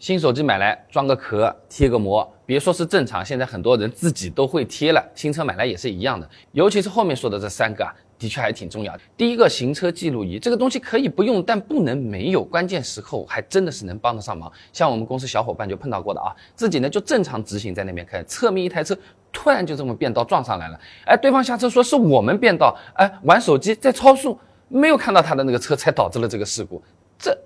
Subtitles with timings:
[0.00, 5.10] 新手机买来装个壳贴个膜，别说是正常，现在很多人自己都会贴了。
[5.14, 9.00] 新车买来也是一样的，尤其是后面说的这三个啊，的确还挺重要的。
[9.14, 14.50] 第一个行车记录仪，这个东西可以不用，但不能没有，关键时候还真的是能帮得上忙。
[14.72, 18.96] 像我们公司小伙伴就碰到过的啊，自己呢就正常直行在那边开，侧面一台车
[19.30, 24.38] 突然就这么变道撞上来了，哎，对方下车说是我们变道，哎，玩手机在超速，
[24.68, 26.82] 没有看到他的那个车才导致了这个事故，
[27.18, 27.36] 这。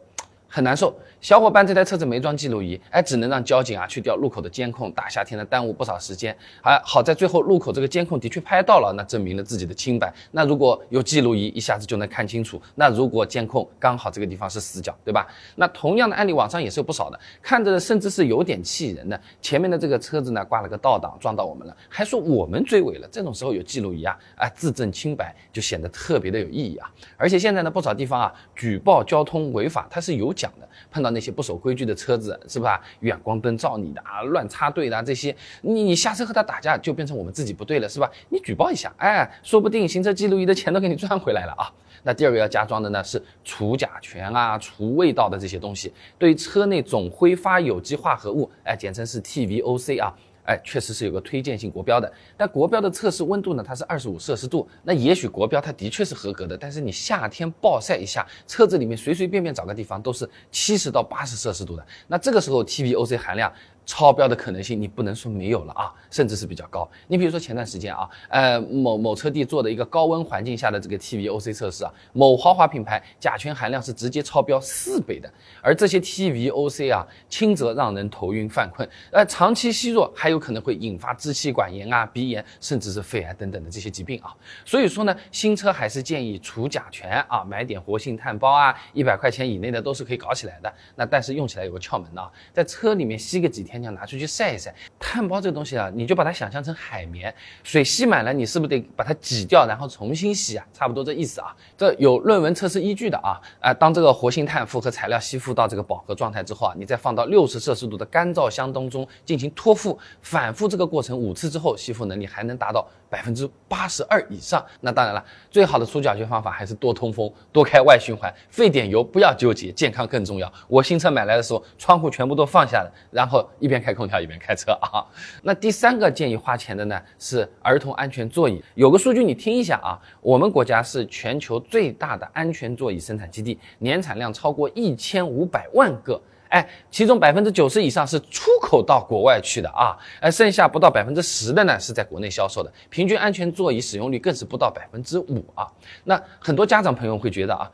[0.47, 6.37] 很难受，小伙伴这台车子没装记录仪，哎，只能让交警啊去调路口的监控，大夏天的耽误不少时间。
[6.61, 10.13] 哎，好在最后路口这个监控的确拍到了，那证明了自己的清白。
[10.33, 12.61] 那如果有记录仪，一下子就能看清楚。
[12.75, 15.27] 那如果监控刚好这个地方是死角，对吧？
[15.57, 19.19] 那同样的案例网上也是有不少的，看着甚至是有点气人的。
[19.41, 23.09] 前面的这个车子呢挂了个倒档撞到我们了，还说我们追尾了。
[23.11, 26.93] 这种时候有记录仪啊，哎，自证清白就显得特别的有意义啊。
[27.17, 31.35] 而且现在呢，不少地方啊举报交通违法，它是有奖的，碰到那些。
[31.35, 32.81] 不守规矩的车子是吧？
[33.01, 38.09] 远光灯照你的啊，乱插队的这些，你你下车和他打架就变成我们自己不对了是吧？
[38.29, 41.67] 你举报一下，哎，说不定行车记录仪的钱都给你赚回来了啊。
[42.05, 50.15] 那第二个要加装的呢是除甲醛啊、除味道的这些东西，对车内总挥发有机化合物，哎，简称是 TVOC 啊。
[50.47, 54.69] 哎，确实是有个推荐性国标的，但国标的测试温度呢，它是二十五摄氏度。
[54.83, 61.87] 那也许国标它的确是合格的，但是你夏天暴晒一下，车子里面随随便便找个地方都是七十到八十摄氏度的。
[62.07, 63.53] 那这个时候 TVOC 含量。
[63.87, 66.89] 超标的可能性，你不能说没有了啊，甚至是比较高。
[67.07, 75.31] 你比如说前段时间啊，呃，某某车地做的一个高温环境下的这个 TVOC 测试啊，某豪华品牌甲醛含量是直接超标四倍的。
[75.61, 84.35] 而这些 TVOC 啊，轻则让人头晕犯困，呃，长期吸入还有可能会引发支气管炎啊、鼻炎，甚至是肺癌等等的这些疾病啊。
[84.65, 90.73] 所以说呢，新车还是建议除甲醛啊，买点活性炭包啊，一百块钱以内的都是可以搞起来的。
[90.97, 93.74] 那但是用起来有个窍门啊，在车里面吸个几天。
[93.75, 100.65] 天要拿出去晒一晒，炭包这个东西啊，你就把它想象成海绵，水吸满了，你是不是得把它挤掉，然后重新吸啊？
[100.73, 101.55] 差不多这意思啊。
[101.77, 103.41] 这有论文测试依据的啊。
[103.61, 114.65] 啊，当这个活性炭复合材料吸附到这个饱和状态之后啊，你再放到六十摄氏度的干燥箱当中进行脱附，反复这个过程五次之后，吸附能力还能达到百分之八十二以上。
[114.81, 120.53] 那当然了，最好的除甲醛方法还是多通风，多开外循环，费点油，不要纠结，健康更重要。
[120.69, 123.49] 我新车买来的时候，窗户全部都放下了，然后。
[123.65, 125.01] 一边开空调一边开车啊，
[125.43, 128.63] 那第三个建议花钱的呢是儿童安全座椅。
[128.75, 136.21] 有个数据你听一下啊，我们国家是全球最大的安全座椅生产基地，年产量超过一千五百万个，
[136.51, 145.67] 哎，其中百分之九十以上是出口到国外去的啊，而剩下不到百分之十的呢是在国内销售的，平均安全座椅使用率更是不到百分之五啊。
[146.05, 147.71] 那很多家长朋友会觉得啊。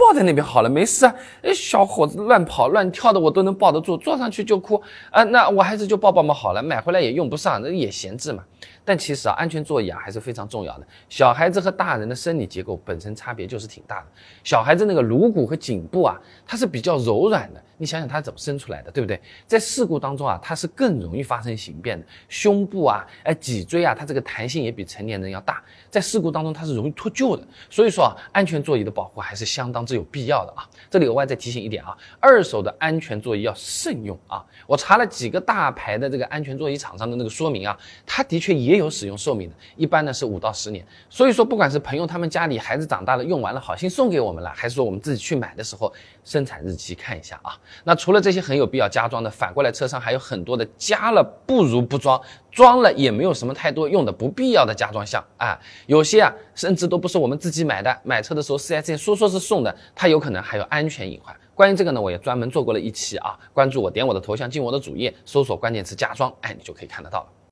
[0.00, 1.14] 抱在那边好了，没事啊。
[1.42, 5.22] 哎，小伙子乱跑乱跳的，我都能抱得住，坐上去就哭啊。
[5.24, 8.42] 那我孩子就抱抱嘛好了，买回来也用不上，那也闲置嘛。
[8.82, 10.86] 但其实啊，安全座椅啊还是非常重要的。
[11.08, 14.06] 小孩子和大人的生理结构本身差别就是挺大的。
[14.42, 17.62] 小孩子那个颅骨和颈部啊，它是比较柔软的。
[17.76, 19.18] 你想想它怎么生出来的，对不对？
[19.46, 22.04] 在事故当中啊，它是更容易发生形变的。
[22.28, 27.42] 胸部啊，哎，脊椎啊，它这个弹性也比成年人要大，在事故当中它是容易脱臼的。
[27.70, 30.68] 所以说啊，安全座椅的保护还是相当是有必要的啊。
[30.88, 34.44] 这里额外再提醒一点啊，二手的安全座椅要慎用啊。
[34.66, 40.86] 我查了几个大牌的这个安全座椅厂商的那个说明啊，它的确也有使用寿命的，一般呢是五到十年。
[41.08, 45.92] 所以说，不管是朋友他们家里孩子长大了用完了，好心送给我们了，还是说我们自己去买的时候，
[46.24, 47.58] 生产日期看一下啊。
[47.84, 55.58] 那除了这些很有必要加装的，反过来车上还有很多的加了不如不装，装了也没有什么太多用的不必要的加装项啊。
[55.86, 61.34] 有些啊甚至都不是我们自己买的，买车的时候 4S 店说说是送的，它有可能还有安全隐患。
[61.54, 67.26] 关于这个呢，我也专门做过了一期啊，关注我，点我的头像，进我的主页，搜索关键词加装，哎，你就可以看得到了。